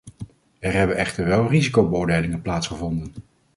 [0.59, 3.13] Er hebben echter wel risicobeoordelingen plaatsgevonden.